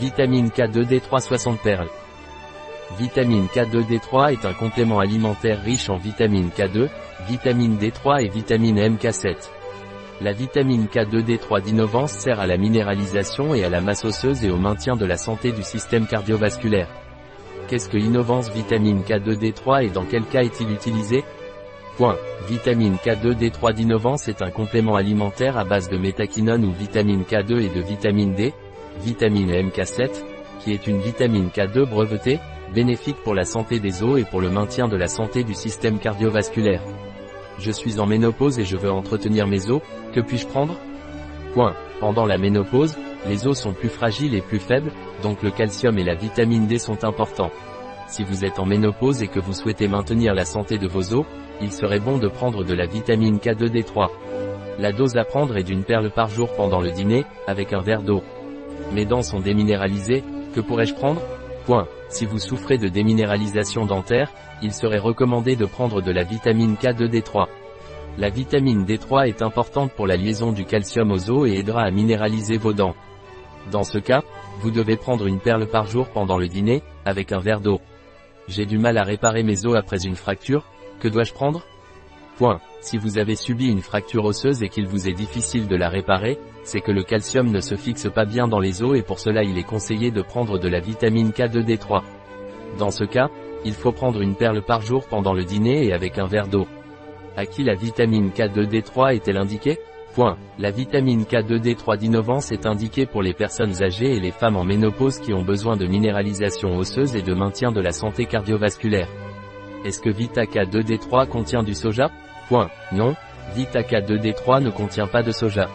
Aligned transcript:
Vitamine 0.00 0.48
K2D3 0.48 1.20
60 1.20 1.60
perles. 1.60 1.90
Vitamine 2.98 3.48
K2D3 3.54 4.32
est 4.32 4.46
un 4.46 4.54
complément 4.54 4.98
alimentaire 4.98 5.62
riche 5.62 5.90
en 5.90 5.98
vitamine 5.98 6.48
K2, 6.56 6.88
vitamine 7.28 7.76
D3 7.76 8.24
et 8.24 8.28
vitamine 8.28 8.78
MK7. 8.78 9.36
La 10.22 10.32
vitamine 10.32 10.86
K2D3 10.86 11.60
d'Innovance 11.60 12.12
sert 12.12 12.40
à 12.40 12.46
la 12.46 12.56
minéralisation 12.56 13.54
et 13.54 13.62
à 13.62 13.68
la 13.68 13.82
masse 13.82 14.06
osseuse 14.06 14.42
et 14.42 14.50
au 14.50 14.56
maintien 14.56 14.96
de 14.96 15.04
la 15.04 15.18
santé 15.18 15.52
du 15.52 15.62
système 15.62 16.06
cardiovasculaire. 16.06 16.88
Qu'est-ce 17.68 17.90
que 17.90 17.98
Innovance 17.98 18.50
vitamine 18.50 19.02
K2D3 19.02 19.84
et 19.84 19.90
dans 19.90 20.06
quel 20.06 20.24
cas 20.24 20.40
est-il 20.40 20.72
utilisé? 20.72 21.24
Point. 21.98 22.16
Vitamine 22.48 22.96
K2D3 23.04 23.74
d'Innovance 23.74 24.28
est 24.28 24.40
un 24.40 24.50
complément 24.50 24.96
alimentaire 24.96 25.58
à 25.58 25.64
base 25.64 25.90
de 25.90 25.98
métaquinone 25.98 26.64
ou 26.64 26.72
vitamine 26.72 27.24
K2 27.24 27.60
et 27.60 27.68
de 27.68 27.82
vitamine 27.82 28.34
D, 28.34 28.54
vitamine 29.02 29.50
MK7, 29.50 30.10
qui 30.60 30.72
est 30.72 30.86
une 30.86 31.00
vitamine 31.00 31.48
K2 31.48 31.88
brevetée, 31.88 32.38
bénéfique 32.74 33.16
pour 33.24 33.34
la 33.34 33.44
santé 33.44 33.80
des 33.80 34.02
os 34.02 34.20
et 34.20 34.24
pour 34.24 34.40
le 34.40 34.50
maintien 34.50 34.88
de 34.88 34.96
la 34.96 35.08
santé 35.08 35.44
du 35.44 35.54
système 35.54 35.98
cardiovasculaire. 35.98 36.82
Je 37.58 37.70
suis 37.70 37.98
en 37.98 38.06
ménopause 38.06 38.58
et 38.58 38.64
je 38.64 38.76
veux 38.76 38.90
entretenir 38.90 39.46
mes 39.46 39.70
os, 39.70 39.82
que 40.12 40.20
puis-je 40.20 40.46
prendre? 40.46 40.78
Pendant 42.00 42.24
la 42.24 42.38
ménopause, 42.38 42.96
les 43.26 43.46
os 43.46 43.58
sont 43.58 43.74
plus 43.74 43.88
fragiles 43.88 44.34
et 44.34 44.40
plus 44.40 44.60
faibles, 44.60 44.92
donc 45.22 45.42
le 45.42 45.50
calcium 45.50 45.98
et 45.98 46.04
la 46.04 46.14
vitamine 46.14 46.66
D 46.66 46.78
sont 46.78 47.04
importants. 47.04 47.50
Si 48.08 48.24
vous 48.24 48.44
êtes 48.44 48.58
en 48.58 48.66
ménopause 48.66 49.22
et 49.22 49.28
que 49.28 49.40
vous 49.40 49.52
souhaitez 49.52 49.88
maintenir 49.88 50.34
la 50.34 50.44
santé 50.44 50.78
de 50.78 50.88
vos 50.88 51.12
os, 51.14 51.26
il 51.60 51.72
serait 51.72 52.00
bon 52.00 52.18
de 52.18 52.28
prendre 52.28 52.64
de 52.64 52.74
la 52.74 52.86
vitamine 52.86 53.36
K2D3. 53.36 54.08
La 54.78 54.92
dose 54.92 55.16
à 55.16 55.24
prendre 55.24 55.58
est 55.58 55.62
d'une 55.62 55.84
perle 55.84 56.10
par 56.10 56.28
jour 56.28 56.48
pendant 56.56 56.80
le 56.80 56.90
dîner, 56.90 57.24
avec 57.46 57.72
un 57.72 57.82
verre 57.82 58.02
d'eau. 58.02 58.22
Mes 58.92 59.04
dents 59.04 59.22
sont 59.22 59.40
déminéralisées, 59.40 60.24
que 60.54 60.60
pourrais-je 60.60 60.94
prendre? 60.94 61.22
Point. 61.64 61.86
Si 62.08 62.26
vous 62.26 62.38
souffrez 62.38 62.76
de 62.76 62.88
déminéralisation 62.88 63.86
dentaire, 63.86 64.32
il 64.62 64.72
serait 64.72 64.98
recommandé 64.98 65.54
de 65.54 65.64
prendre 65.64 66.02
de 66.02 66.10
la 66.10 66.24
vitamine 66.24 66.74
K2D3. 66.74 67.46
La 68.18 68.28
vitamine 68.28 68.84
D3 68.84 69.28
est 69.28 69.42
importante 69.42 69.92
pour 69.92 70.08
la 70.08 70.16
liaison 70.16 70.50
du 70.50 70.64
calcium 70.64 71.12
aux 71.12 71.30
os 71.30 71.48
et 71.48 71.58
aidera 71.58 71.82
à 71.82 71.90
minéraliser 71.90 72.58
vos 72.58 72.72
dents. 72.72 72.96
Dans 73.70 73.84
ce 73.84 73.98
cas, 73.98 74.22
vous 74.60 74.72
devez 74.72 74.96
prendre 74.96 75.26
une 75.26 75.38
perle 75.38 75.66
par 75.68 75.86
jour 75.86 76.08
pendant 76.08 76.36
le 76.36 76.48
dîner, 76.48 76.82
avec 77.04 77.30
un 77.30 77.38
verre 77.38 77.60
d'eau. 77.60 77.80
J'ai 78.48 78.66
du 78.66 78.78
mal 78.78 78.98
à 78.98 79.04
réparer 79.04 79.44
mes 79.44 79.64
os 79.66 79.76
après 79.76 80.04
une 80.04 80.16
fracture, 80.16 80.64
que 80.98 81.06
dois-je 81.06 81.32
prendre? 81.32 81.62
Point. 82.40 82.58
Si 82.80 82.96
vous 82.96 83.18
avez 83.18 83.36
subi 83.36 83.68
une 83.68 83.82
fracture 83.82 84.24
osseuse 84.24 84.62
et 84.62 84.70
qu'il 84.70 84.86
vous 84.86 85.06
est 85.06 85.12
difficile 85.12 85.68
de 85.68 85.76
la 85.76 85.90
réparer, 85.90 86.38
c'est 86.62 86.80
que 86.80 86.90
le 86.90 87.02
calcium 87.02 87.50
ne 87.50 87.60
se 87.60 87.74
fixe 87.74 88.08
pas 88.08 88.24
bien 88.24 88.48
dans 88.48 88.60
les 88.60 88.82
os 88.82 88.96
et 88.96 89.02
pour 89.02 89.18
cela 89.18 89.42
il 89.42 89.58
est 89.58 89.62
conseillé 89.62 90.10
de 90.10 90.22
prendre 90.22 90.58
de 90.58 90.66
la 90.66 90.80
vitamine 90.80 91.32
K2D3. 91.32 92.00
Dans 92.78 92.90
ce 92.90 93.04
cas, 93.04 93.28
il 93.66 93.74
faut 93.74 93.92
prendre 93.92 94.22
une 94.22 94.36
perle 94.36 94.62
par 94.62 94.80
jour 94.80 95.06
pendant 95.06 95.34
le 95.34 95.44
dîner 95.44 95.84
et 95.84 95.92
avec 95.92 96.16
un 96.16 96.24
verre 96.24 96.48
d'eau. 96.48 96.66
À 97.36 97.44
qui 97.44 97.62
la 97.62 97.74
vitamine 97.74 98.30
K2D3 98.30 99.16
est-elle 99.16 99.36
indiquée? 99.36 99.76
Point. 100.14 100.38
La 100.58 100.70
vitamine 100.70 101.24
K2D3 101.24 101.98
d'Innovance 101.98 102.52
est 102.52 102.64
indiquée 102.64 103.04
pour 103.04 103.20
les 103.20 103.34
personnes 103.34 103.82
âgées 103.82 104.16
et 104.16 104.20
les 104.20 104.32
femmes 104.32 104.56
en 104.56 104.64
ménopause 104.64 105.18
qui 105.18 105.34
ont 105.34 105.44
besoin 105.44 105.76
de 105.76 105.86
minéralisation 105.86 106.78
osseuse 106.78 107.16
et 107.16 107.22
de 107.22 107.34
maintien 107.34 107.70
de 107.70 107.82
la 107.82 107.92
santé 107.92 108.24
cardiovasculaire. 108.24 109.08
Est-ce 109.84 110.00
que 110.00 110.08
Vita 110.08 110.44
K2D3 110.44 111.26
contient 111.28 111.62
du 111.62 111.74
soja? 111.74 112.10
Point. 112.50 112.68
Non, 112.90 113.14
Vita 113.54 113.82
K2D3 113.82 114.60
ne 114.60 114.70
contient 114.70 115.06
pas 115.06 115.22
de 115.22 115.30
soja. 115.30 115.68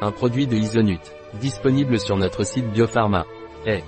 Un 0.00 0.12
produit 0.12 0.46
de 0.46 0.54
Isonut. 0.54 1.00
Disponible 1.40 1.98
sur 1.98 2.16
notre 2.16 2.44
site 2.44 2.70
Biopharma. 2.70 3.26
Eh. 3.66 3.82